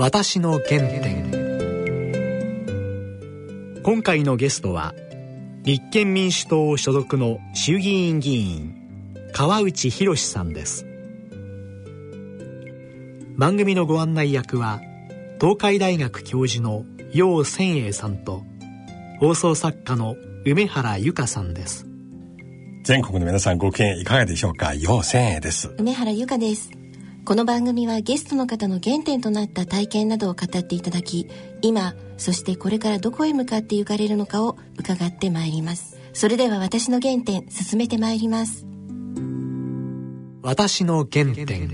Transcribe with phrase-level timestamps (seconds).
[0.00, 1.28] 私の原点。
[3.82, 4.94] 今回のゲストは
[5.64, 8.76] 立憲民主党所属の衆議院議員
[9.32, 10.86] 川内博さんです。
[13.36, 14.80] 番組のご案内役は
[15.40, 18.44] 東海大学教授の楊千栄さんと
[19.18, 20.14] 放送作家の
[20.46, 21.88] 梅原由香さんです。
[22.84, 24.74] 全国の皆さんご機嫌いかがでしょうか？
[24.74, 25.74] 楊千栄です。
[25.76, 26.70] 梅原由香です
[27.28, 31.28] この番組はゲストの方の原点となった体験などを語っていただき
[31.60, 35.98] 今そしてこれからどこへ向かって行かれるのかを伺ってまいります。
[36.14, 38.66] それでは私の原点進めてまいります。
[40.40, 41.68] 私の原点。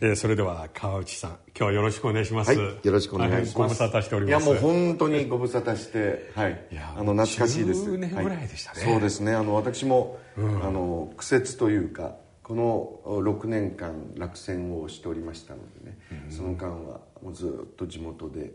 [0.00, 4.46] えー、それでは川内さん今日はよろしくお願いします、はい、よろしくお願いします、ご無沙汰しております。
[4.46, 7.90] いやもう本当にご無沙汰してはいあの懐かしいです。
[7.90, 9.34] 10年ぐらいでしたね、はい、そうですね。
[9.34, 12.14] あの私も、うん、あの苦節というか
[12.50, 18.52] この6年間落選をしておりましたのでね、うん、その間はもうずっと地元で、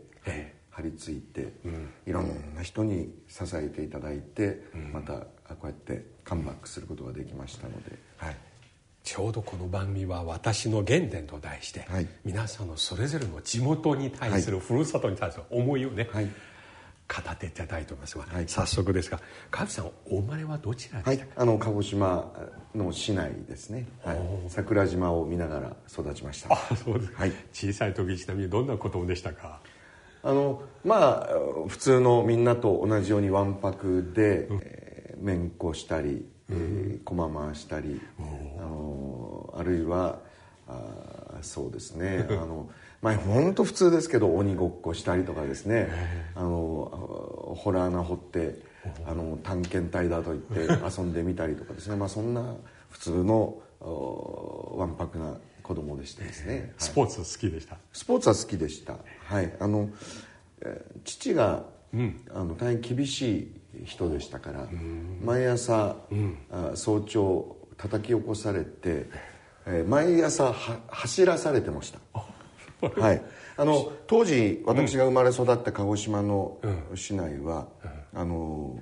[0.68, 8.36] 張り付いて、うん、いろんな人に支えていただいて、うん、またこうやってカムバックすることができましたので、はい、
[9.02, 16.28] ちょうどこの番組は「私の原点」と題して、はい、皆さんのそれぞれの地元に対する、はい、ふるさとに対する思いをね、はい
[17.08, 22.32] 語っていただきたいと思いますが、はい、早速ですが川内さんお生まれはどちらはい、あの鹿児島
[22.74, 24.18] の市内ですね、はい、
[24.48, 26.52] 桜島を見ながら育ちました。
[26.52, 29.60] あそうですはい、小さい時ちなみにどんな子供でしたか？
[30.22, 31.28] あのまあ
[31.68, 40.18] 普通のみんなと同じようにわんぱくで、うん、えー、めんこしたり、うん、えー、駒回したり、あのあるいは
[40.66, 42.26] あそうですね。
[42.30, 42.68] あの
[43.02, 45.88] まあ本当普通ですけど鬼ごっこしたりとかですね。
[46.34, 48.58] あのホラー穴掘って
[49.06, 51.96] あの探検隊だと言って遊んでみたりとかですね。
[51.96, 52.54] まあそんな
[52.90, 53.56] 普通の
[54.78, 57.76] わんぱくな子供でしてですね、スポーツ好きでした？
[57.92, 58.96] スポーツは好きでした。
[59.24, 59.52] はい。
[59.58, 59.90] あの
[61.04, 64.68] 父が、うん、あの大変厳しい人でしたから、
[65.22, 66.38] 毎朝、うん、
[66.74, 69.06] 早朝叩き起こされて、
[69.66, 70.54] えー、毎朝は
[70.88, 71.98] 走らされてました
[72.80, 73.22] はい。
[73.58, 76.58] あの当時私が生まれ育った鹿児島の
[76.94, 77.68] 市内は、
[78.14, 78.78] あの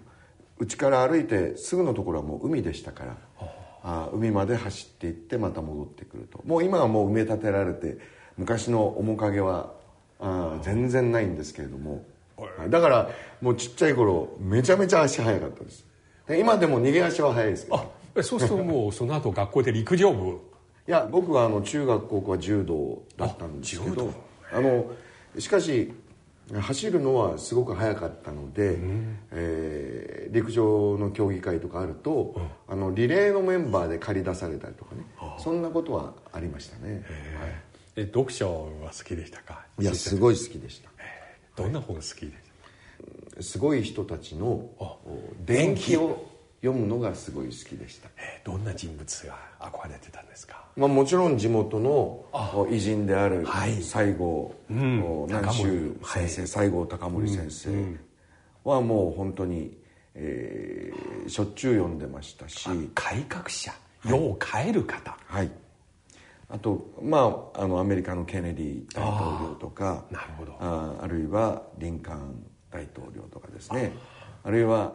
[0.59, 3.17] うちから歩いてすぐのところはもう海でしたから
[3.83, 6.41] あ海まで走っていってまた戻ってくると。
[6.45, 7.99] もう今はもう埋め立てられて
[8.37, 9.73] 昔の面影は
[10.21, 12.05] あ全然ないんですけれども。
[12.69, 13.11] だから
[13.41, 15.85] もうちっちゃい頃めちゃめちゃ足速かったです。
[16.29, 17.77] 今でも逃げ足は速いですけど。
[17.77, 20.41] あそうするともうその後学校で陸上部
[20.87, 24.13] いや僕はあの中学高校は柔道だったんですけど
[24.53, 24.91] あの
[25.39, 25.93] しかし
[26.53, 35.07] 走るのはすごく速かったので、うん、えー、陸上の競技会とかあると、うん、あのリレーのメンバーで駆り出されたりとかね
[35.39, 37.03] そんなことはありましたね、はい、
[37.97, 39.65] え読書は好きでしたか？
[39.81, 40.91] いやすごい好きでした。
[41.57, 42.33] どんな本好きでし
[43.37, 43.43] た？
[43.43, 44.69] すごい人たちの
[45.47, 46.27] 伝記を
[46.65, 52.25] 読むのがすごい好きでした、えー、どんな人物が憧れてたんですか、まあ、もちろん地元の
[52.71, 53.47] 偉人である
[53.83, 54.79] 西郷、はい、
[55.29, 59.77] 南州先生、西郷隆盛先生はもう本当に、
[60.15, 62.67] えー、しょっちゅう読んでましたし。
[62.95, 63.71] 改革者？
[64.07, 65.19] 世を変える方？
[65.27, 65.51] はい、
[66.49, 70.57] あとまああのアメリカのケネディ大統領とかなるほど。
[70.61, 73.93] ああるいはリンカーン大統領とかですね。
[74.43, 74.95] あるいは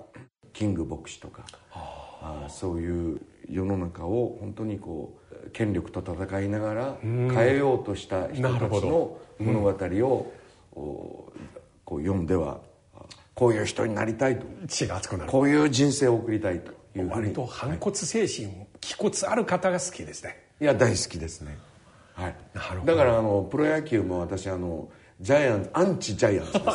[0.53, 2.47] キング牧師とかあ。
[2.49, 10.33] そういう世の中を本当にこう権力と戦いながら変えようとした人たちの物語を、
[10.71, 11.33] こ
[11.95, 12.59] う読んでは
[13.33, 14.45] こういう人になりたいと。
[14.67, 15.31] 血が熱くなる。
[15.31, 20.35] こういう人生を送りたいという割と反骨精神、はい、気骨ある方が好きですね。
[20.59, 20.65] い。
[20.65, 21.57] や大好きですね。
[22.13, 22.35] はい。
[22.85, 24.89] だからあのプロ野球も私あの
[25.21, 26.65] ジャイアンツアンチジャイアンツです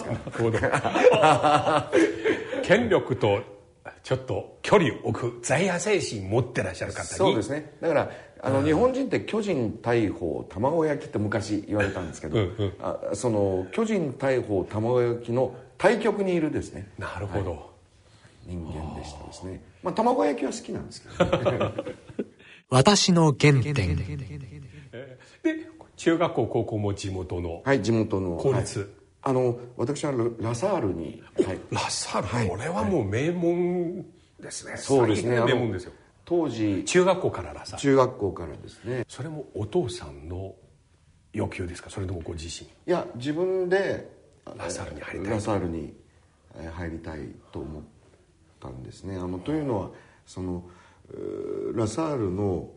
[0.61, 1.91] から。
[2.65, 3.43] 権力と
[4.05, 7.07] ちょっと距離を置く在野精神持ってらっしゃる方に。
[7.09, 7.73] そうですね。
[7.81, 8.11] だから
[8.43, 16.87] あの、日本人って巨人大砲卵焼きって昔言われたんですけど、うんうん、あその巨人大砲卵焼きの対極にいるですね。
[16.99, 17.57] なるほど、は
[18.47, 19.63] い、人間でしたですね。
[19.83, 21.73] まあ卵焼きは好きなんですけど、ね、
[22.69, 23.97] 私の原点。
[25.43, 28.89] で中学校高校も地元のはい地元の公立、はい
[29.27, 34.05] あの私はラサールに、はい、ラサール、はい、これはもう名門
[34.39, 35.41] ですね、はい、そうですね。
[35.41, 35.93] 名門ですよ。
[36.27, 37.81] 当時中学校からラサール。
[37.81, 39.05] 中学校からですね。
[39.09, 40.55] それもお父さんの
[41.33, 41.91] 要求ですか？
[41.91, 42.69] それともご自身？
[42.69, 44.11] いや自分で
[44.57, 45.31] ラサールに入りたい。
[45.33, 45.95] ラサールに
[46.77, 47.83] 入りたいと思っ
[48.61, 49.17] たんですね。
[49.17, 49.91] あのというのは
[50.27, 50.65] その
[51.75, 52.71] ラサールの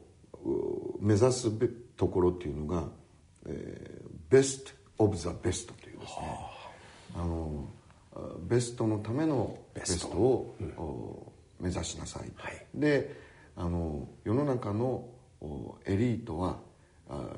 [1.00, 1.52] 目指す
[1.98, 2.84] ところっていうのが、
[3.48, 5.74] えー、ベスト・オブ・ザ・ベスト
[6.07, 6.39] ですね。
[7.15, 7.68] あの
[8.48, 10.07] ベストのためのベスト。
[10.07, 13.15] を、うん、目指しなさい、はい、で
[13.56, 15.06] あの世の中の
[15.86, 16.57] エリートは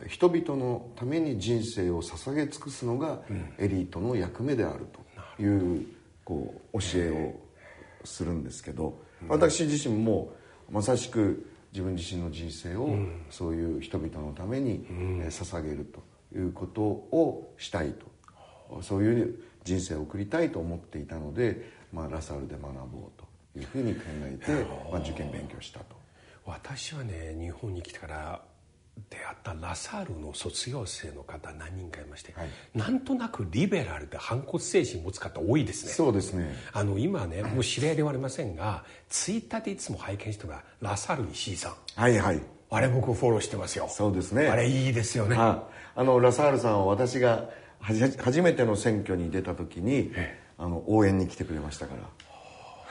[0.08, 3.20] 人々のために人生を捧げ尽くすのが
[3.58, 4.88] エリートの役目である
[5.38, 5.86] という
[6.26, 10.34] こう教えをするんですけど私自身も
[10.72, 12.90] まさしく自分自身の人生を
[13.30, 14.86] そういう人々のために
[15.30, 16.02] 捧げると
[16.38, 18.06] いうことをしたいと
[18.82, 23.22] そういう人生を送りたいと思っていたので、まあ、ラサールで学ぼう
[23.54, 24.52] というふうに考えて、
[24.92, 25.98] まあ、受験勉強したと。
[26.46, 28.42] 私はね日本に来てから
[29.10, 35.92] 出会ったラサールの卒業生の方何人かいまして、はい、なんとなくリベラルで反骨精神持つ方多いですね。
[35.92, 36.54] そうですね。
[36.74, 41.74] あの今ねもう知り合いではありませんがツイッターでいつも拝見してるのがラサール石井さん。
[41.96, 42.42] はいはい。
[42.72, 43.88] あれ僕フォローしてますよ。
[43.90, 44.48] そうですね。
[44.48, 45.36] あれいいですよね。
[45.38, 45.64] あ
[45.96, 47.50] のラサールさんは私が
[47.80, 50.12] 初めての選挙に出た時に
[50.58, 52.02] あの応援に来てくれましたから。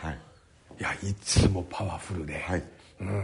[0.09, 0.19] はい。
[0.81, 2.63] いやいつもパワフルで、はい。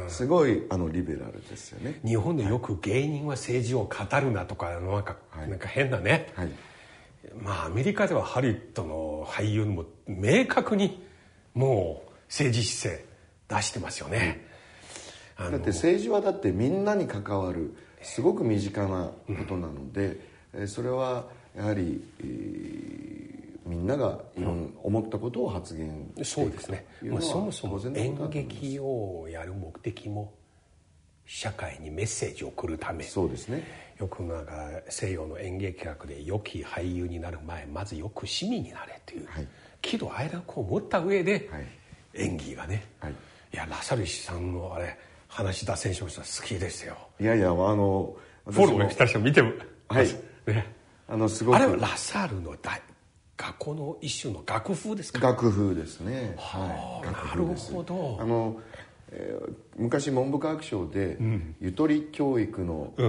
[0.09, 2.01] すごいあのリベラルですよね。
[2.05, 6.51] 日本でよく芸人は政治を語るなとかなんか,、なんか変なね、はい、
[7.43, 11.05] まあアメリカではハリウッドの俳優も明確に
[11.55, 13.05] もう政治姿勢
[13.49, 14.47] 出してますよね、
[15.39, 20.19] だって政治はだってみんなに関わるすごく身近なことなので、
[20.55, 23.25] うん、それはやはり、えー
[23.67, 30.35] みんながいろん思ったことを発言そうですね、まあ、そもそも演劇をやる目的も
[31.27, 33.03] 社会にメッセージを送るため。
[33.03, 33.65] そうですね。
[33.99, 34.53] よくなんか
[34.91, 39.47] 西洋の演劇学で良き俳優になる前まずよく市民になれという、はい、
[39.81, 41.67] 喜怒哀楽を持った上で、はい、
[42.15, 44.99] 演技がね、はい、いやラサルシさんのあれ
[45.29, 46.97] 話脱線しました好きですよ。
[47.21, 48.15] いやいやあの
[48.45, 49.53] フォローした人見ても
[49.89, 50.09] はい。
[50.47, 52.81] ねあのすごくあれはラサールの大
[53.37, 55.19] 学校の一種の楽譜ですか？
[55.21, 56.35] 楽譜ですね。
[56.39, 58.19] はい、なるほど。
[58.21, 58.61] あの、
[59.11, 63.07] えー、昔文部科学省で、うん、ゆとり教育の、う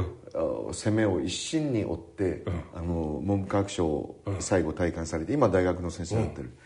[0.70, 6.58] ん、攻めを一身に追って、うん、あの文部科学省を最後体感されて、今大学の先生やってる、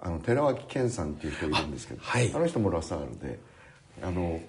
[0.00, 3.38] あの寺脇健さんっていう人いるんですけどあはい、あの人もラサールで
[4.02, 4.40] あの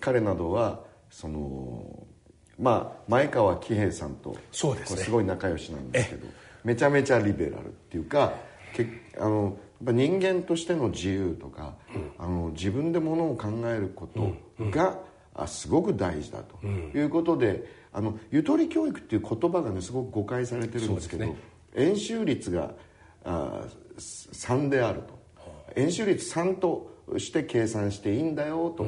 [0.00, 0.80] 彼などは
[1.10, 2.06] その
[2.58, 6.26] まあ前川喜平さんとそうです、ね、すごい仲良しなんですけど
[6.64, 8.34] めちゃめちゃリベラルっていうか
[8.74, 8.86] け
[9.18, 14.32] あの人間としての自由とか、うん、あの自分でものを考えること
[14.70, 14.98] が、
[15.38, 21.36] うん、すごく大事だということで、あのゆとり教育っていう言葉がねすごく誤解されてるんですけど、ね、
[21.74, 22.72] 円周率が
[23.22, 23.64] あ
[23.98, 25.16] 3であると。
[25.76, 28.86] 円周率3として計算していいんだよと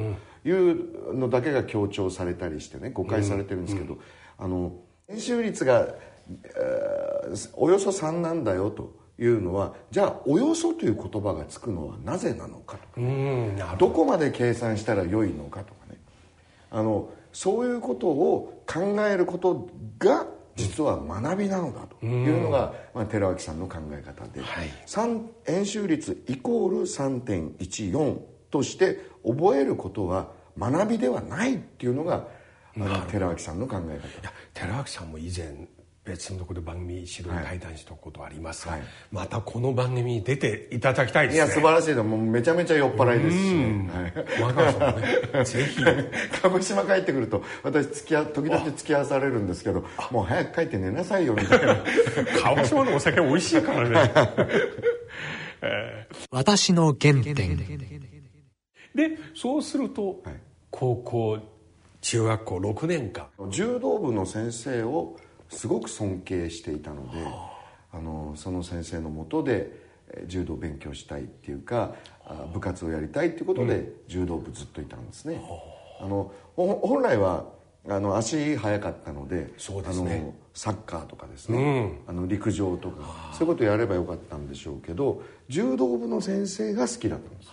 [0.49, 3.99] いうのだけが強調されたりしてね誤解されてるんですけど、
[4.37, 4.73] あの
[5.07, 5.87] 円周率が
[7.53, 13.01] およそ3なんだよというのはじゃあおよそという言葉がつくのはなぜなのかとか
[13.77, 13.89] ど。
[13.91, 15.99] こまで計算したらよいのかとかね。
[16.71, 19.69] あのそういうことを考えること
[19.99, 20.25] が
[20.55, 24.67] 実は学びなのだというのが、まあ、寺脇さんの考え方で、はい、
[25.47, 28.17] 円周率イコール3.14
[28.51, 32.27] として覚えることは学びではないっていうのが
[33.09, 34.33] 寺脇さんの考え方。
[34.53, 35.67] 寺脇さんも以前
[36.09, 41.45] 別のところで番組一度対談したことありますが、はい、またこの番組に出ていただきたいですね。
[41.45, 41.95] いや素晴らしい。
[41.95, 45.83] もうめちゃめちゃ酔っ払いですし、ね、はい、さんもねぜひ。
[46.41, 51.77] 鹿児島帰ってくると私付き合時々付き合わされるんですけどもう早く帰って寝なさいよみたいな。
[52.41, 54.11] 鹿児島のお酒美味しいからね。
[56.31, 57.35] 私の原点。
[58.95, 60.33] でそうすると、はい、
[60.71, 61.39] 高校
[62.01, 63.27] 中学校6年間。
[63.49, 65.17] 柔道部の先生を
[65.49, 67.25] すごく尊敬していたので
[67.91, 67.99] あ。
[67.99, 69.71] のその先生のもとで
[70.27, 71.95] 柔道を勉強したいっていうか
[72.53, 75.41] 部活をやりたいっていうことで柔道部ずっといたんですね。
[75.99, 76.05] あ。
[76.07, 77.45] の本来は
[77.87, 87.49] あの足速かったのでそうです、ね、あのサッカーとかですね、うん、あの陸上とかそういうことをやればよかったんでしょうけど柔道部の先生が好きだったんです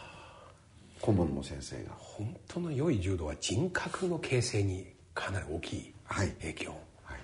[1.06, 1.92] 顧問の先生が。
[1.96, 5.94] 本当の良い柔道は人格の形成にかなり大きい
[6.40, 6.70] 影響、
[7.04, 7.18] はい。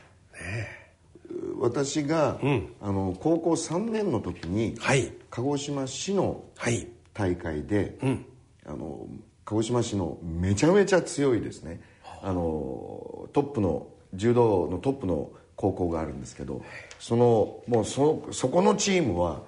[1.59, 6.45] 私が、うん、あの高校3年の時に、はい、鹿児島市の
[7.13, 8.27] 大会で、はいうん、
[8.67, 9.07] あの
[9.45, 11.81] 鹿児島市のめちゃめちゃ強いですね。
[12.23, 12.33] あ。
[12.33, 16.63] のトップの柔道のトップの高校があるんですけど
[16.99, 19.43] そのもうそそこのチームは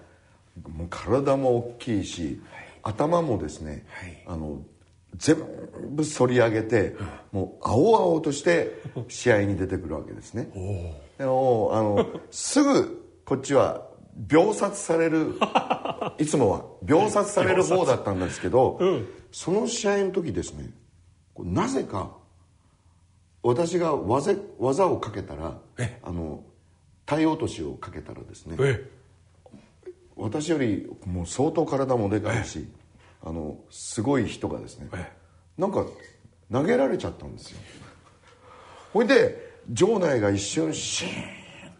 [0.68, 3.86] もう体も大きいし、はい、頭もですね、
[4.26, 4.62] あの
[5.16, 5.36] 全
[5.90, 6.96] 部反り上げて、
[7.32, 10.48] もう青々として試合に出てくるわけですね。
[11.18, 13.86] でもあのすぐこっちは
[14.16, 15.34] 秒殺される
[16.18, 20.70] いつもは秒殺される方だったんですけど、うん、その試合の時ですね
[21.38, 22.16] なぜか
[23.42, 25.58] 私が技技をかけたら
[26.02, 26.44] あの
[27.06, 28.56] 体落としをかけたらですね
[30.16, 32.66] 私よりもう相当体もでかいし
[33.22, 34.88] あのすごい人がですね
[35.58, 35.84] なんか
[36.52, 37.58] 投げられちゃったんですよ。
[38.92, 41.12] ほいで場内が一瞬シーン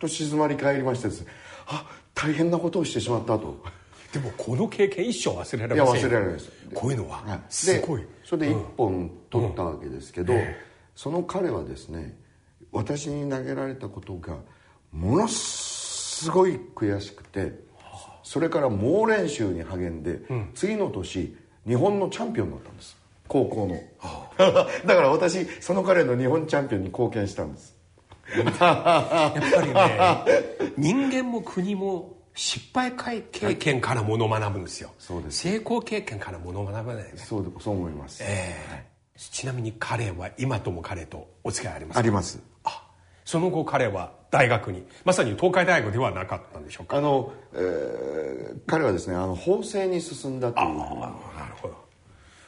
[0.01, 1.29] と静まり返りましてですね
[1.67, 3.63] あ大変なことをしてしまったと。
[4.13, 6.53] でもこの経験一生忘れられませんいや忘れられないです。
[6.73, 8.07] こういうのは、はい、すごい。
[8.23, 10.47] それで一本取ったわけですけど、うんうん、
[10.95, 12.17] その彼はですね
[12.73, 14.39] 私に投げられたことが
[14.93, 17.53] ものすごい悔しくて
[18.25, 21.37] それから猛練習に励んで、うん、次の年
[21.69, 22.97] 日本のチャンピオンになったんです。
[23.29, 23.81] 高校の。
[24.87, 27.75] だから私その彼の日本チャンピオンに貢献したんです。
[28.37, 35.39] やっぱりね人間も国も失敗経験からものを学ぶんですよ、そうです。
[35.39, 38.85] 成功経験からものを学ばない、ね、そうそう思います、えー、はい、
[39.17, 42.01] ちなみに彼は今とも彼とお付き合いありますか？
[42.01, 42.41] あります。
[42.43, 42.54] あ
[43.25, 46.97] その後彼は大学にまさに東海大学ではなかったんでしょうか？
[46.97, 50.67] あの、えー、彼はですねあの法政に進んだという。
[50.67, 50.69] あ
[51.39, 51.85] なるほど。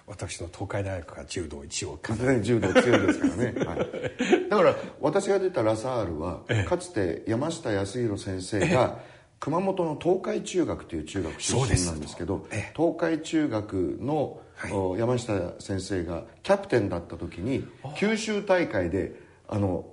[0.06, 1.99] 私の東海大学が柔道一応
[2.42, 17.66] 柔道強いですからね、 はい、だから私が出たラサールは、ええ、かつて山下康弘先生が、え熊本の東海中学という中学出身なんですけど東海中学の、はい、山下先生がキャプテンだった時に
[17.97, 19.12] 九州大会で
[19.49, 19.85] あの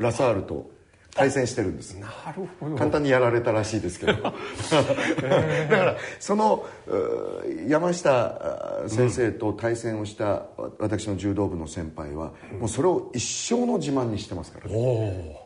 [0.00, 0.70] ラサールと
[1.14, 1.94] 対戦してるんです。
[1.94, 2.76] なるほど。
[2.76, 4.12] 簡単にやられたらしいですけど。
[4.22, 4.34] だか
[5.68, 6.66] らその
[7.66, 10.46] 山下先生と対戦をした
[10.78, 15.44] 私の柔道部の先輩は、もうそれを一生の自慢にしてますから、ね、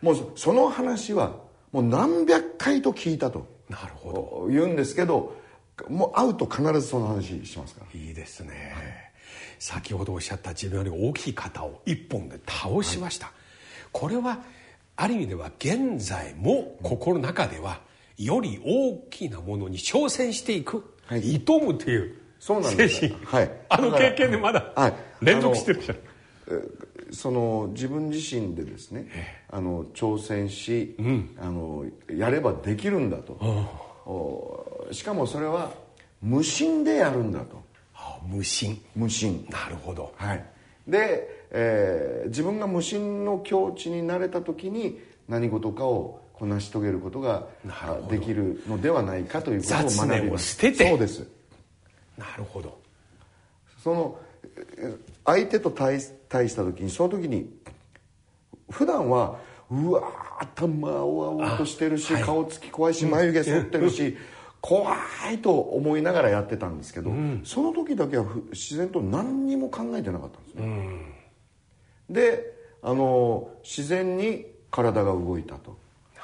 [0.00, 1.36] もうその話は
[1.72, 3.46] もう何百回と聞いたと。
[3.68, 4.48] なるほど。
[4.50, 5.34] 言うんですけど
[5.88, 8.00] もう会うと必ずその話しますから。
[8.00, 8.84] いいですね、はい、
[9.58, 13.34] 先ほどおっしゃった自分より大きい方を一本で倒しました、はい、
[13.92, 14.42] これは
[14.96, 17.80] ある意味では現在も心の中では
[18.18, 23.08] より大きなものに挑戦していく、はい、挑むというそうなんです。
[23.24, 24.72] はい、あの経験でまだ
[25.20, 25.98] 連続してるじゃん、
[27.12, 29.06] その自分自身でですね
[29.48, 34.88] あの挑戦し、うん、あのやればできるんだと。
[34.90, 35.70] しかもそれは
[36.20, 37.62] 無心でやるんだと。
[38.26, 38.80] 無心。
[38.94, 39.46] 無心。
[39.50, 40.12] なるほど。
[40.16, 40.44] はい。
[40.86, 47.46] で、えー、自分が無心の境地になれた時に何事かをこなし遂げることが
[48.08, 50.54] できるのではないかということを学びます。
[50.56, 50.88] 捨てて。
[50.88, 51.26] そうです。
[52.16, 52.80] なるほど。
[53.82, 54.18] その
[55.24, 57.50] 相手と対対した時にその時に
[58.70, 59.38] 普段は
[59.70, 60.02] うわ
[60.40, 64.16] 頭を青々としてるし、はい、顔つき怖いし眉毛剃ってるし、
[64.60, 64.96] 怖
[65.32, 71.11] いと思いながらやってたんですけど、うん、その時だけは自然と何にも考えてなかったんですね、うん、
[72.12, 75.78] であの自然に体が動いたと。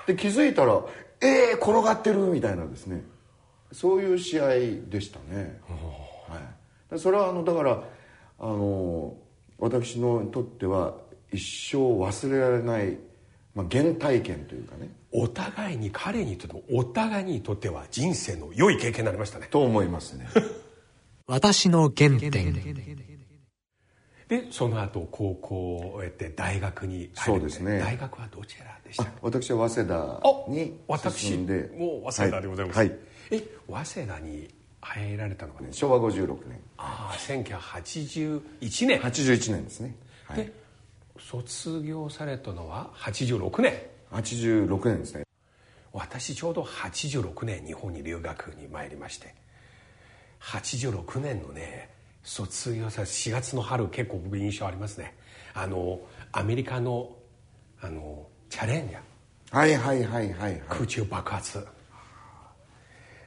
[0.07, 0.83] で気づいたら
[1.21, 3.03] 「えー、転がってる」みたいなですね。
[3.73, 4.49] そういう試合
[4.89, 7.85] でしたね、はい、それはあのだから
[8.39, 9.15] あの
[9.59, 10.95] 私のとっては
[11.31, 11.39] 一
[11.73, 12.97] 生忘れられない、
[13.55, 14.91] まあ、原体験というかね。
[15.11, 19.49] お互いに彼にとってもお互いにとっては人生の良い経験になりましたね。
[19.51, 20.29] と思いますね。
[21.27, 23.18] 私の原点
[24.29, 27.79] でその後高校を終えて大学にそうですね。
[27.79, 29.07] 大学はどちらでした？
[29.23, 30.21] 私は早稲田
[30.51, 30.79] に
[31.13, 31.71] 進んで。
[31.73, 32.93] 私もう早稲田でございます、はい、
[33.31, 36.61] え早稲田に入られたのがね昭和56年。
[36.77, 39.01] ああ1981年。
[39.01, 40.53] 81年ですね、はい、で
[41.19, 43.73] 卒業されたのは86年。
[44.13, 45.25] 86年ですね。
[45.93, 49.35] 私ちょうど86年日本に留学に参りまして。
[50.41, 55.15] 86年のね卒業され4月の春結構僕印象ありますね。
[55.55, 56.01] あの
[56.33, 57.17] アメリカの
[57.81, 59.01] あのチャレンジャー。
[59.57, 61.67] はいはいはいはい、はい、空中爆発。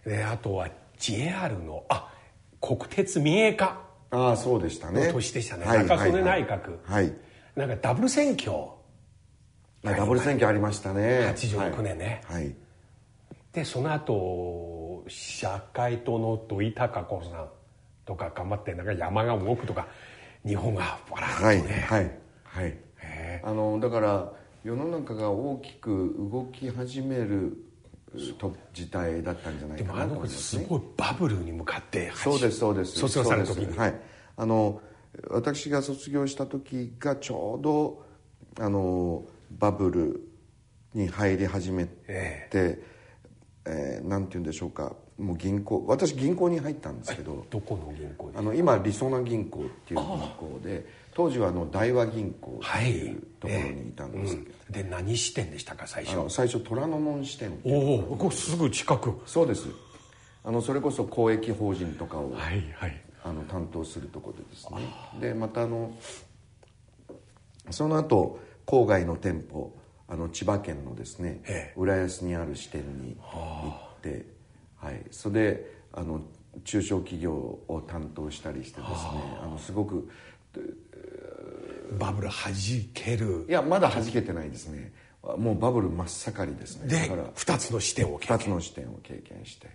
[0.06, 2.12] であとは JR のあ
[2.60, 3.82] 国鉄民営化。
[4.12, 5.12] ああそうでしたね。
[5.12, 7.14] 年でしたね、はい、中曽根内閣、はい、
[7.56, 8.52] なんかダブル選挙。
[9.84, 11.34] ダブル選挙ありましたね。
[11.34, 12.54] 86年ね、はい、
[13.52, 17.50] でその後社会党の土井孝子さん
[18.06, 19.88] とか頑張ってなんか山が動くとか
[20.46, 21.86] 日本がバラッとね。
[21.88, 22.12] はいはい、
[22.44, 22.78] はい、
[23.44, 24.32] あのだから
[24.64, 27.58] 世の中が大きく動き始める
[28.74, 33.00] 時代だったんじゃないかなと思います、ね、すごいバブルに向かってそうですそうです。
[33.00, 33.78] 卒業された時に。
[33.78, 34.02] はい。
[34.38, 34.82] あの
[35.30, 38.06] 私が卒業した時がちょうど
[38.60, 40.22] あのバブル
[40.94, 42.92] に入り始めて、え。
[43.66, 54.56] えー、なんて言うんでしょうかもう銀行私銀行に入ったんですけどどこの銀行あの今りそな銀行っていう銀行で当時はあの大和銀行っていうところにいたんですけど、はい。
[54.70, 56.30] えー、で何支店でしたか最初？
[56.30, 59.14] 最初虎ノ門支店おおこすぐ近く。
[59.26, 59.68] そうです。
[60.44, 64.80] あのそれこそ公益法人とかを、はいはい、あの担当するところでですね。
[65.20, 65.92] でまたあの
[67.70, 69.76] その後郊外の店舗
[70.08, 74.26] あの千葉県のですね、ええ、浦安にある支店に行って、
[74.82, 76.22] はい、それであの
[76.66, 78.96] 中小企業を担当したりしてですね
[79.42, 79.48] あ。
[79.48, 80.10] のすごく
[81.98, 83.46] バブルはじける。
[83.48, 84.92] いやまだはじけてないですね。
[85.38, 86.88] もうバブル真っ盛りですね。
[86.88, 88.38] でだから2つの視点を経験。
[88.38, 89.70] 2つの視点を経験して。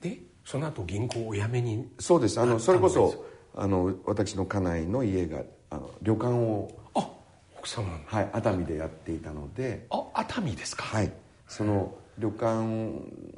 [0.00, 2.40] でその後銀行を辞めにそうです。
[2.40, 3.24] あのそれこそ
[3.54, 7.10] あの私の家内の家があの旅館をあ
[7.58, 10.84] 奥様はい熱海でやっていたのであ熱海ですか。
[10.84, 11.12] はい。
[11.46, 12.54] その旅館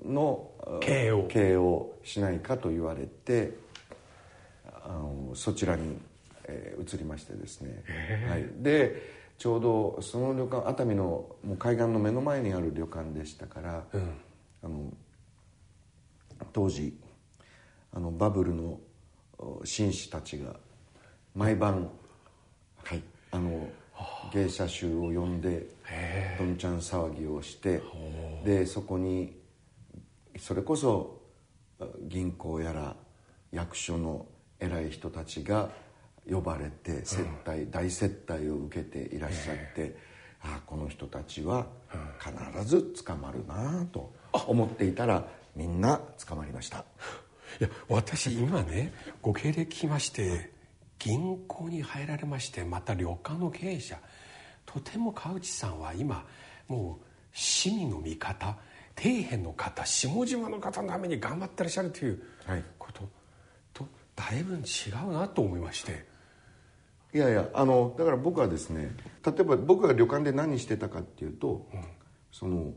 [0.04, 0.50] の
[0.80, 1.24] 経営を。
[1.24, 3.56] 経営をしないかと言われて
[4.84, 5.96] あのそちらに、
[6.44, 7.82] えー、移りましてですね、
[8.28, 11.04] はい、でちょうどその旅館熱海の
[11.42, 14.12] もう海岸の目の前にある旅館でしたから、うん、
[14.62, 14.92] あの
[16.52, 16.96] 当時
[17.92, 18.78] あのバブルの
[19.64, 20.54] 紳士たちが
[21.34, 21.88] 毎晩、
[22.82, 23.68] はい、あの
[24.34, 25.64] 芸者衆を呼んで
[26.38, 27.80] どんちゃん騒ぎをして
[28.44, 29.36] でそこに
[30.38, 31.22] それこそ
[32.02, 32.96] 銀行やら
[33.52, 34.26] 役所の
[34.58, 35.70] 偉い人たちが
[36.28, 39.96] 呼ばれて接待、うん、大接待を受けていらっしゃって
[40.42, 41.66] ああこの人たちは
[42.18, 45.24] 必ず捕まるなと思っていたら
[45.54, 46.84] みんな捕まりました。
[47.60, 50.50] いや私今ねご経歴聞きまして
[50.98, 53.98] 銀行に入られましてまた旅館の経営者
[54.66, 56.24] とても川内さんは今
[56.68, 58.56] もう市民の味方
[58.96, 62.22] 底辺の方下島の方のために頑張ってらっしゃるという
[62.78, 63.10] こと、はい、
[63.72, 64.58] とだいぶ違
[65.08, 66.12] うなと思いまして。
[67.12, 68.90] いやいやあのだから僕はですね
[69.24, 71.84] 例えば僕が旅館で何してたかっていうと、うん、
[72.32, 72.72] その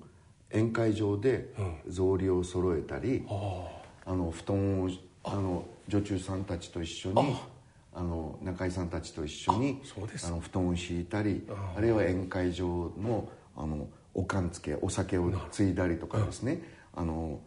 [0.52, 1.50] 宴会場で
[1.90, 3.26] 草履を揃えたり、うん、
[4.06, 4.90] あの布団を
[5.24, 7.36] あの女中さんたちと一緒に
[7.98, 9.82] あの中井さんたちと一緒に
[10.24, 11.42] あの布団を敷いたり
[11.76, 16.62] あるいは宴会場のあのおかんつけお酒をついだりとかですね、
[16.96, 17.40] あの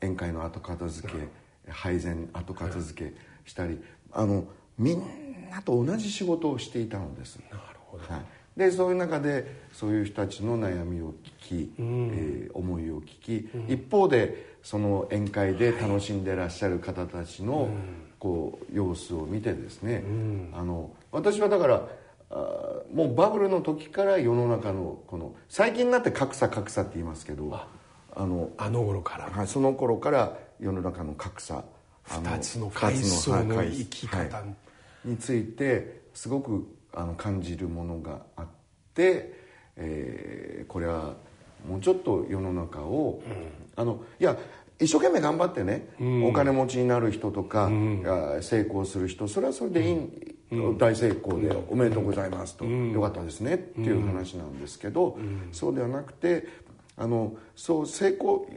[0.00, 3.14] 宴会の後片付け配膳後片付け
[3.46, 3.80] したり
[4.12, 4.44] あの
[4.78, 5.02] みん
[5.50, 7.38] なと同じ仕事をしていたのです。
[7.50, 8.20] なるほど、は
[8.56, 17.70] い、でそういう中でそういう人たちの悩みを聞き、うん、えー、思いを聞き、うん、一方でその宴会で楽しんでらっしゃる方たちの、
[18.18, 21.88] こう様子を見てですね、うん、あの私はだから
[22.30, 22.34] あ
[22.92, 27.48] もうバブルの時から世の中のこの最近になって格差格差って言いますけど
[28.14, 31.64] あのあの頃から、はい、その頃から世の中の格差
[32.08, 34.42] 2つの階層の生き方、は
[35.04, 38.46] い、についてすごくあの感じるものがあっ
[38.94, 39.32] て、
[39.76, 41.14] えー、これは
[41.66, 44.36] もうちょっと世の中を、うん、あのいや
[44.80, 55.18] 一生懸命頑張ってね、うん、お金持ちになる人とか、うん、成功する人それはそれでいい、うん、大成功でおめでとうございますと、よかったですねっていう話なんですけど、
[55.52, 56.46] そうではなくて
[56.96, 58.48] あのそう成功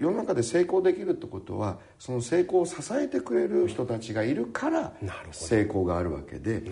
[0.00, 4.92] 世の中で成功できるってことはその成功を支えてくれる人たちがいるから
[5.32, 6.62] 成功があるわけで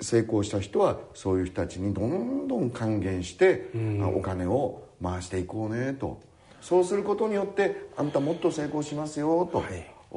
[0.00, 3.70] 成功した人はそういう人たちにどんどん還元して、
[4.14, 6.20] お金を回していこうねと
[6.66, 9.64] そうすることによってあんたもっと成功しますよと、は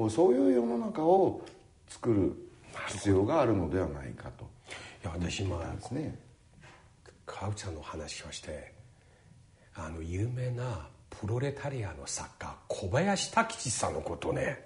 [0.08, 1.46] い、そういう世の中を
[1.88, 2.34] 作る
[2.88, 4.46] 必要があるのではないかと。
[5.04, 6.18] いや私今ですね
[7.28, 8.74] 川内さんの話しまして
[9.76, 14.66] あの有名なプロレタリアの作家小林武吉さんのことね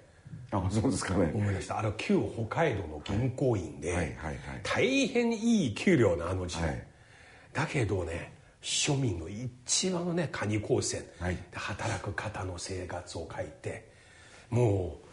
[0.52, 1.32] あそうですかね。
[1.34, 1.80] 思い出した。
[1.80, 2.18] あの旧
[2.48, 4.38] 北海道の銀行員で、はいはい。
[4.62, 6.86] 大変いい給料のあの時代、はい、
[7.52, 8.33] だけどね
[8.64, 13.92] 庶民の一番のねカニ高専で働く方の生活を書いて。
[14.50, 15.06] もう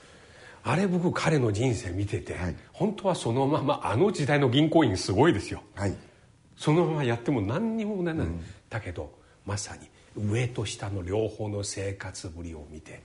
[0.64, 5.96] あれ僕彼の人生見てて、はい、本当はそのままあの時代の銀行員すごいですよ、はい、
[6.56, 9.12] そのままやっても何にもない、うん、だけど
[9.46, 13.02] まさに上と下の両方の生活ぶりを見て、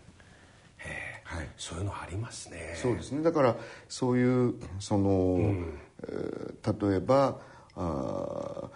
[1.24, 2.74] はい、そういうのありますね。
[2.74, 3.22] そうですね。
[3.22, 3.56] だから
[3.88, 5.78] そういうその、うん、
[6.62, 7.38] 例えば
[7.76, 8.68] あ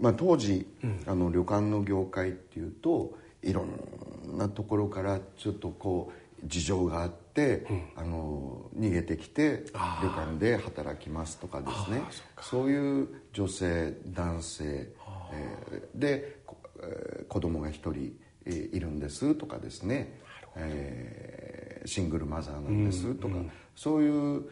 [0.00, 9.64] まあ、当時、うん、あの旅館の業界っていうといろんなところからちょっとこう事情があって、うん、あの逃げてきて
[10.02, 12.02] 旅館で働きますとかですね。
[12.40, 14.88] そういう女性男性、
[15.32, 16.36] えー、で、
[16.82, 20.18] えー、子供が一人いるんですとかですね、
[20.56, 23.34] えー、シングルマザーなんですとか、
[23.76, 24.44] そういう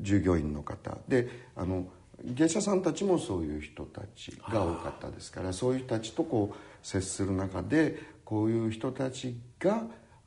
[0.00, 0.98] 従業員の方。
[1.06, 1.86] であの
[2.24, 9.82] 芸者さんたちもそういう人たちが多かったですからそういう人たちとこう接する中でこういう人たちが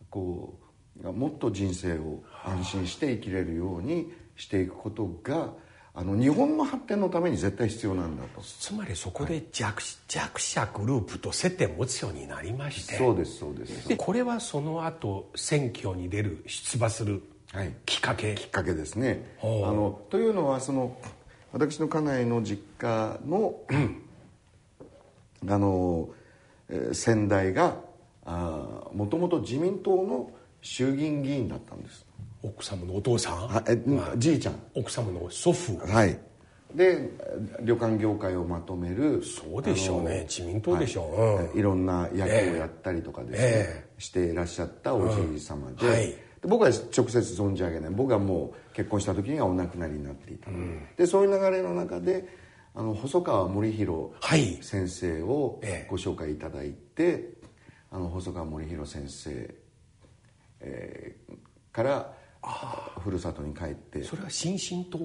[0.09, 0.59] こ
[1.03, 5.53] うもっと人生を安心して生きれるようにしていくことが
[5.97, 8.41] あの日本の発展のために絶対必要なんだと。
[8.41, 12.97] つまりそこで弱,、弱者グループと接点を持つようになりまして。
[12.97, 13.87] そうですそうです。
[13.87, 17.21] でこれはその後選挙に出る出馬する
[17.85, 19.37] きっかけ、はい、きっかけですね。
[19.41, 20.97] あのというのはその
[21.55, 24.03] 私の家内の実家の、うん、
[25.47, 26.09] あの、
[26.67, 27.77] えー、先代が
[28.93, 30.29] もともと自民党の
[30.61, 32.05] 衆議院議員だったんです。
[32.43, 33.55] 奥様のお父さん？
[33.55, 34.55] あえ、まあ、じいちゃん。
[34.73, 35.77] 奥様の祖父？
[35.77, 36.19] はい。
[36.73, 37.09] で
[37.61, 40.25] 旅館業界をまとめるそうでしょうね。
[40.27, 41.45] 自民党でしょう、はい。
[41.45, 45.89] うん、いろんな役をやったりとかですね、えー、していらっしゃったおじい様でうん。
[45.89, 47.91] はい、で僕は直接存じ上げない。
[47.91, 52.27] 僕はもう結婚した時にはお亡くなりになっていた、うん、でそういう流れの中で
[52.73, 54.09] あの細川森弘
[54.61, 57.23] 先生をご紹介いただいて、はい、
[57.91, 59.55] あの細川森弘先生、
[60.59, 61.35] えー、
[61.71, 62.13] から
[62.99, 64.99] ふるさとに帰ってそれは新進党？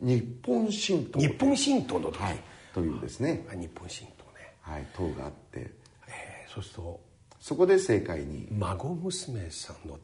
[0.00, 1.18] 日本新党。
[1.18, 2.38] 日本新党の時、はい、
[2.72, 3.44] というですね。
[3.52, 4.52] 日本新党ね。
[4.60, 5.72] はい党があって、
[6.06, 7.00] えー、そうすると
[7.40, 8.48] そこで政界に。
[8.52, 9.98] 孫娘さんの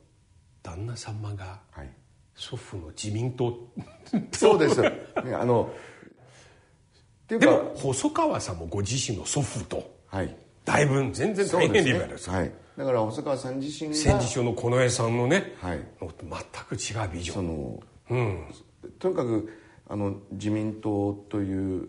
[0.62, 1.90] 旦那様が、はい、
[2.34, 3.56] 祖父の自民党。
[4.32, 4.82] そうです。
[5.16, 5.72] あの
[7.28, 12.52] でも細川さんもご自身の祖父と、はい、だいぶ全然大変リベラルです、ね、はい。
[12.76, 16.10] だから細川さん自身が戦時中の近衛さんのね、はい、全
[16.68, 17.34] く違うビジョン。
[17.34, 18.46] その、うん、
[18.98, 19.52] とにかく
[19.88, 21.88] あの自民党という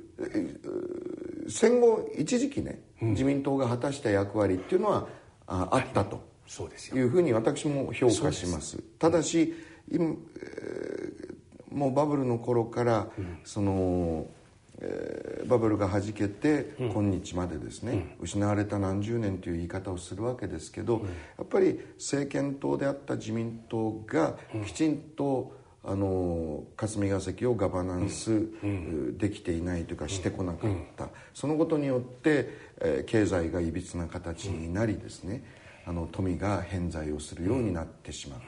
[1.48, 5.08] 戦後一時期ね、うん、自民党が果たした役割っていうのは
[5.48, 6.22] ああったと
[6.96, 8.78] いうふうに私も評価します。
[9.00, 9.54] ただし
[9.92, 14.28] 今、えー、もうバブルの頃から、うん、その
[14.86, 21.12] えー、バブルがはじけて今日までですね、うん、失われた何十年という言い方をするわけですけど、うん、や
[21.44, 24.36] っぱり政権党であった自民党が
[24.66, 28.48] きちんと、あの霞が関をガバナンス
[29.18, 35.44] できていないというかしてこなかった、そのことによって、えー、経済がいびつな形になりですね、
[35.86, 38.40] あの富が偏在をするようになってしまっ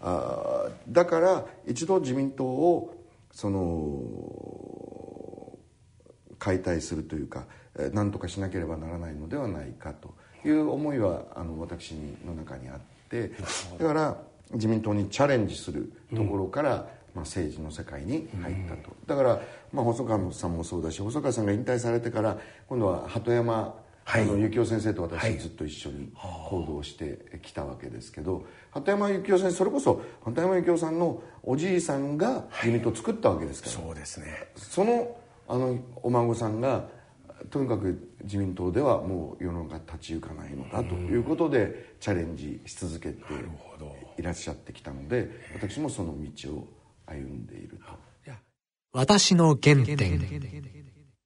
[0.00, 2.94] た、あだから一度自民党を
[3.32, 4.38] その
[6.38, 7.46] 解体するというか
[7.92, 11.94] 何とかしなければならないのではないかという思いはあの私
[12.24, 13.32] の中にあって
[13.78, 14.16] だから
[14.52, 16.84] 自民党にチャレンジするところから、うん、ま
[17.16, 19.40] あ、政治の世界に入ったと、だから、
[19.72, 23.74] まあ、細川さんもそうだし細川さんが引退されてから今度は鳩山
[24.08, 34.48] はい、あの幸男先生と私ずっと一緒に行動してきたわけですけど、鳩山幸男先生それこそ鳩山幸男さんのおじいさんが自民党を作ったわけですから、はい、そうですね。
[34.56, 35.14] その
[35.46, 36.88] あのお孫さんが
[37.50, 43.18] とにかく自民党ではもう世の中立ち行かないのだということでチャレンジし続けて
[44.18, 46.66] いらっしゃってきたので私もその道を
[47.04, 48.32] 歩んでいると。
[48.90, 50.18] 私の原点。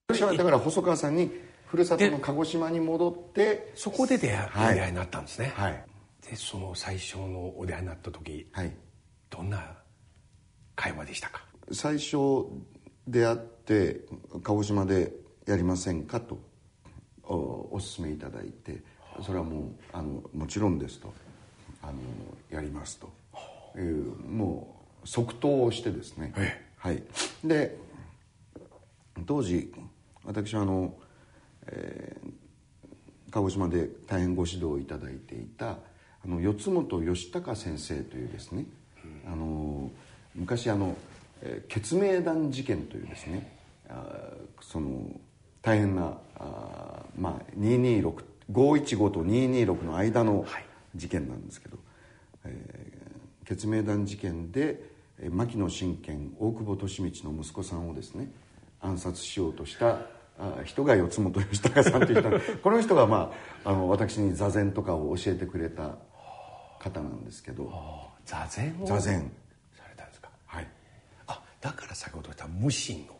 [0.09, 1.31] 私はだから細川さんに
[1.73, 5.55] ふるさとの鹿児島に戻ってそこで出会,、はい、出会いになったんですね。
[5.57, 5.85] はい。
[6.29, 8.77] でその最初のお出会いになった時、はい、
[9.31, 9.79] どんな
[10.77, 11.43] 会話でしたか？
[11.73, 12.45] 最初
[13.09, 14.03] 出会って
[14.43, 15.15] 鹿児島で
[15.47, 16.39] やりませんかと
[17.23, 18.83] お勧めいただいて
[19.23, 19.63] それはもう
[19.95, 21.11] あのもちろんですと
[21.81, 21.95] あの
[22.51, 23.11] やりますと。
[23.79, 26.35] いうもう即答をしてですね、
[26.77, 27.03] はい、
[27.43, 27.79] で
[29.25, 29.73] 当時
[30.25, 30.95] 私はあの、
[31.69, 32.31] えー、
[33.31, 35.71] 鹿児島で大変ご指導いただいていた
[36.25, 38.65] あの四本義孝先生というですね、
[39.27, 39.91] うん、あの
[40.35, 40.97] 昔あの
[41.69, 43.57] 血明弾事件というですね
[44.61, 45.11] その
[45.61, 50.45] 大変なあ、まあ、226 515と226の間の
[50.95, 51.79] 事件なんですけど、
[52.45, 54.91] はい、えー、血明弾事件で
[55.31, 58.31] 牧野信賢大久保利通の息子さんをですね
[58.81, 60.01] 暗殺しようとした
[60.65, 63.33] 人が四本義孝さんという人この人が、ま
[63.65, 65.97] あ、あの私に座禅とかを教えてくれた
[66.79, 67.71] 方なんですけど。
[68.25, 69.31] 座禅座禅。
[71.63, 73.15] だから先ほど言った無心の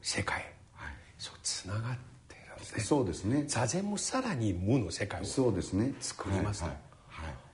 [0.00, 0.36] 世界、
[0.74, 1.82] はい、そうつながっ
[2.28, 2.80] てるんですね。
[2.80, 3.44] そうですね。
[3.48, 5.92] 座禅もさらに無の世界をそうですね。
[5.98, 6.76] 作りますと、はい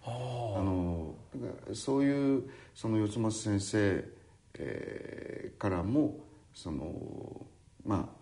[0.02, 0.10] あ
[0.62, 1.14] の
[1.74, 4.04] そういうその四松先生、
[4.54, 6.16] えー、からも
[6.54, 7.46] その
[7.84, 8.19] まあ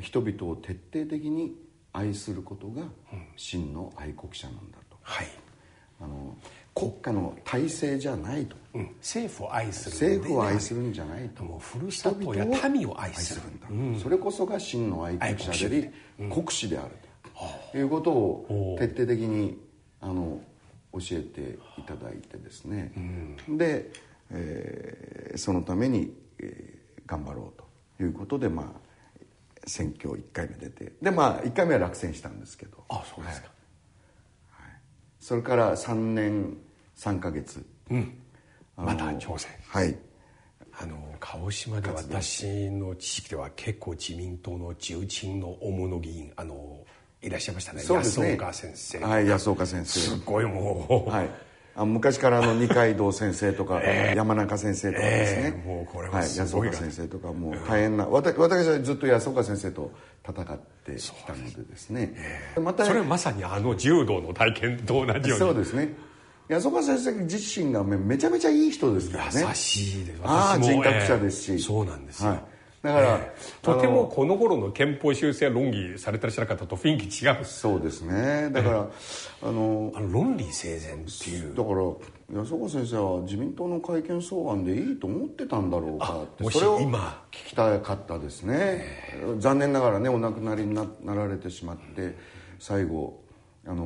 [0.00, 1.54] 人々を徹底的に
[1.92, 2.82] 愛することが
[3.36, 5.26] 真の愛国者なんだと、はい。
[6.00, 6.36] あの
[6.74, 8.90] 国家の体制じゃないと、うん。
[8.98, 11.44] 政府を愛する政府を愛するんじゃないと。
[11.44, 13.42] もうふるさとや民を愛する。
[13.48, 16.90] んだ、それこそが真の愛国者であり、国士である
[17.72, 17.78] と。
[17.78, 19.58] いうことを徹底的に
[20.00, 20.40] あの
[20.92, 22.92] 教えていただいてですね、
[23.48, 23.90] で、
[24.30, 27.62] えーそのために、えー頑張ろう
[27.98, 28.66] ということでまあ
[29.66, 32.84] 選挙1回目出てでまあ1回目は落選したんですけど。
[32.88, 33.48] あそうですか、
[35.20, 36.56] それから3年
[36.96, 38.06] 3ヶ月、あの
[38.76, 39.50] また挑戦。
[39.68, 39.96] はい。
[40.76, 46.84] あの鹿児島で私の知識では結構自民党の重鎮の大物議員あの
[47.22, 47.82] いらっしゃいましたね。
[47.82, 47.88] ね。
[47.88, 50.00] 安岡先生、はい安岡先生。
[50.00, 51.30] すごいもう、はい、
[51.76, 53.80] あ昔からあの二階堂先生とか、
[54.14, 59.90] 山中先生とかですね、ええもうこれははい、すごい安岡先生とかもう大変な、わた私はずっと安岡先生と
[60.26, 62.14] 戦ってきたのでですね、
[62.62, 65.46] またそれはまさにあの柔道の体験と同じように。
[65.46, 65.94] そうですね。
[66.48, 69.46] 安岡先生自身がめめちゃめちゃいい人ですからね。
[69.48, 70.20] 優しいです。
[70.22, 72.44] ああ人格者ですし、ええそうなんですよ、はい、
[72.84, 73.40] だから、ええ。
[73.62, 77.60] とてもこの頃の憲法修正論議されてらっしゃる方と雰囲気違うんです。
[77.60, 78.50] そうですね。
[78.52, 78.90] だから、
[79.42, 81.54] あのあの論理整然っていう。
[81.54, 87.24] だから安岡先生は自民党の改憲草案でいいと思ってたんだろうかってそれを今。
[87.32, 88.84] 聞きたかったですね。
[89.38, 92.14] 残念ながらねお亡くなりにななられてしまって
[92.58, 93.24] 最後
[93.66, 93.84] あの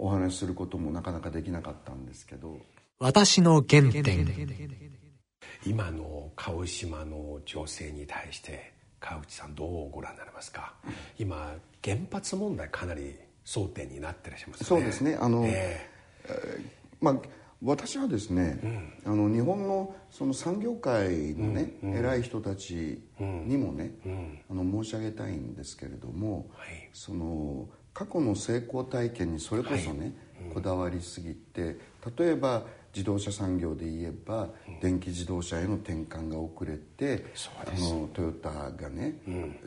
[0.00, 2.58] お話しすることもなかなかできなかったんですけど。
[2.98, 4.24] 私の原点
[5.68, 10.72] 今の鹿児島の情勢に対して川内さんどうご覧になりますか？
[11.18, 14.66] 今原発問題かなり争点になってらっしゃいますね。
[14.66, 15.18] そうですね。
[15.20, 15.86] あの、え
[17.02, 17.16] まあ
[17.62, 18.58] 私はですね、
[19.04, 23.92] あの日本のその産業界のね、偉い人たちにもね、
[24.50, 26.88] あの申し上げたいんですけれども、はい。
[26.94, 30.14] その過去の成功体験にそれこそね、
[30.54, 31.76] こだわりすぎて
[32.16, 32.64] 例えば
[32.98, 34.48] 自動車産業で言えば、
[34.82, 37.26] 電気自動車への転換が遅れて
[37.64, 39.14] あのトヨタがね、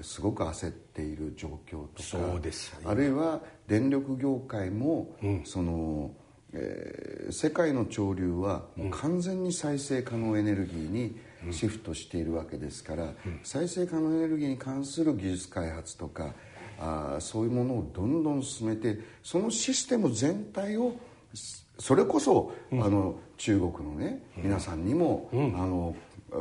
[0.02, 2.86] すごく焦っている状況とかそうですよね。
[2.89, 5.15] あるいは電力業界も、
[5.46, 6.12] その、
[6.54, 11.15] えー世界の潮流はもう完全に再生可能エネルギーに
[11.52, 13.13] シフトしているわけですから、
[13.44, 16.34] 再生可能エネルギーに関する技術開発とか
[16.78, 20.94] あーそういうものをどんどん進めてそのシステム全体を
[21.34, 25.96] それこそ、あの中国のね皆さんにも、あの
[26.32, 26.36] あ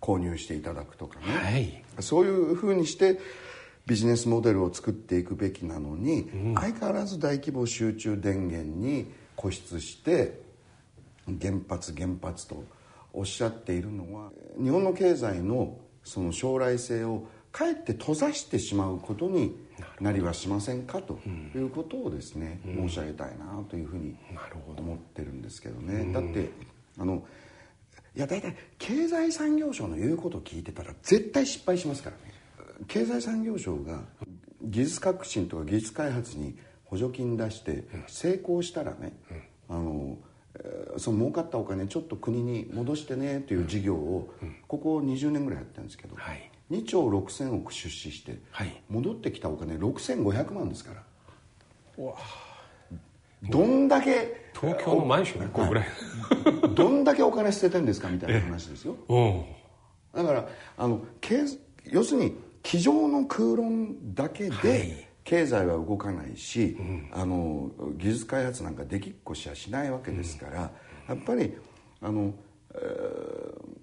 [0.00, 1.84] 購入していただくとかね、はい。
[2.00, 3.20] そういうふうにして
[3.86, 10.40] ビジネスモデルを作っていくべきなのに、相変わらず大規模集中電源に固執して
[11.26, 12.64] 原発原発と
[13.12, 19.56] おっしゃっているのは日本の経済のその将来性をかえって閉ざしてしまうことに
[20.00, 21.18] なりはしませんかと
[21.54, 24.16] いうことをですね、申し上げたいなというふうに
[24.76, 26.12] 思ってるんですけどね。
[26.12, 26.50] だって
[26.98, 27.24] あの
[28.16, 32.34] いや大体経済産業省の言うことを聞いてたら絶対失敗しますからね。
[32.88, 34.04] 経済産業省が
[34.62, 39.12] 技術革新とか技術開発に補助金出して成功したらね、
[39.68, 40.18] あの
[40.54, 44.34] えーその儲かったお金ちょっと国に戻してねという事業を
[44.66, 48.82] ここ20年ぐらいやってるんですけど、はい2兆6000億出資してはい。
[48.88, 51.02] 戻ってきたお金6500万ですから。
[53.42, 55.86] どんだけ東京のマンション？1個ぐらい、
[56.74, 58.96] どんだけお金捨ててんですかみたいな話ですよ。
[59.08, 59.18] う。
[59.18, 59.44] ん
[60.14, 61.40] だからあの経
[61.84, 64.62] 要するに机上の空論だけはい。
[64.62, 66.76] で経済は動かないし、
[67.12, 70.72] あの技術開発なんかできっこしはしないわけですから、
[71.08, 71.54] やっぱり
[72.00, 72.34] あの、
[72.74, 73.80] えー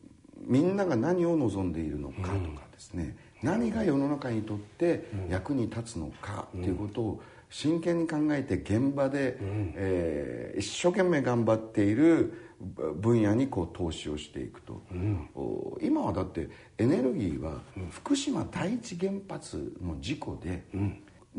[0.47, 12.33] みんなが何を望んでいるのかとかですね、何が世の中にとって役に立つのかということを真剣に考えて現場で、えー一生懸命頑張っている
[12.95, 14.81] 分野にこう投資をしていくと、
[15.35, 17.61] お今はだってエネルギーは
[17.91, 20.63] 福島第一原発の事故で、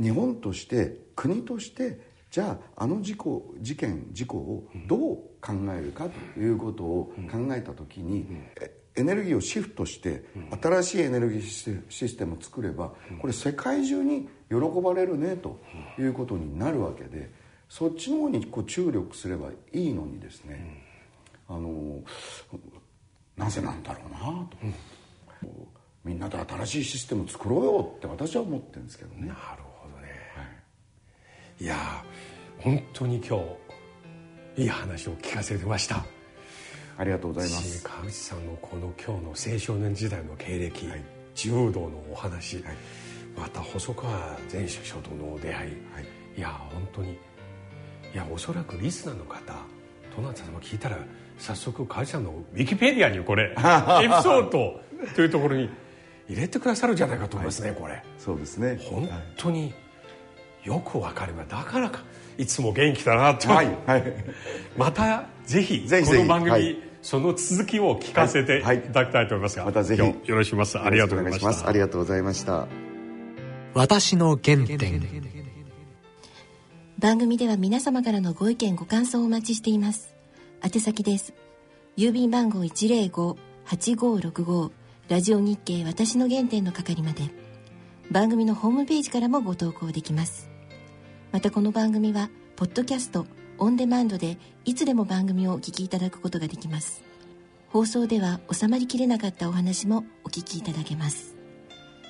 [0.01, 5.01] 日本として国としてじゃああの事故事件事故をどう
[5.40, 8.27] 考えるかということを考えた時に、
[8.61, 10.24] えエネルギーをシフトして
[10.61, 15.61] 新しいエネルギーシステムを作ればこれ世界中に喜ばれるねと
[15.98, 17.30] いうことになるわけで
[17.68, 20.82] そっちの方にこう注力すればいいのにですね、
[21.48, 22.02] あの
[23.37, 24.56] なぜなんだろうなと、
[26.02, 29.28] みんなで新しいシステムを作ろうよって私は思ってるんですけどね。
[29.28, 29.38] なる
[29.80, 30.08] ほどね、
[31.61, 33.38] い、やー本当に今
[34.56, 36.04] 日いい話を聞かせてました
[36.98, 40.84] ありがとうございましす川内さんのこの今日の青少年時代の経歴、
[41.37, 42.62] 柔道のお話、
[43.38, 44.12] また細川
[44.52, 45.70] 前首相との出会い、はい、
[46.37, 47.16] いや本当にい
[48.14, 49.54] やおそらくリスナーの方
[50.14, 50.98] トナさんも聞いたら
[51.38, 53.62] 早速会社のウィキペディアにこれ エピ
[54.22, 54.80] ソード
[55.14, 55.70] というところに
[56.28, 58.02] 入れてくださるんじゃないかと思いますね、はい、これ。
[58.18, 58.78] そうですね。
[58.82, 59.72] 本当に
[60.64, 62.02] よくわかりますだからか。
[62.38, 64.14] いつも元気だなと、はいはい、
[64.76, 68.62] またぜひこの番組、はい、その続きを聞かせてい。
[68.62, 70.03] ただきたいと思いますが、またぜひ。
[70.03, 70.79] よろしくお願いします。
[70.79, 71.66] ありがとうございました。
[71.66, 72.68] ありがとうございました。
[73.73, 75.01] 私の原点。
[76.99, 80.14] 番組では皆様からのご意見ご感想をお待ちしています。
[80.62, 81.33] 宛先です。
[81.97, 84.71] 郵便番号105-8565
[85.09, 87.23] ラジオ日経私の原点の係まで。
[88.11, 90.51] 番組のホームページからもご投稿できます。
[91.33, 93.25] またこの番組はポッドキャスト
[93.59, 97.03] オンデマンドでいつでも番組をお聞きいただくことができます。
[97.68, 101.35] 放送では収まりきれなかったお話もお聞きいただけます。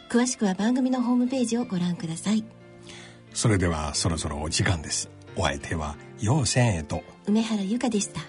[0.09, 2.45] 詳しくは番組のホームページをご覧ください。
[3.35, 5.11] それではそろそろお時間です。
[5.37, 8.21] お相手は陽千恵と梅原由香でした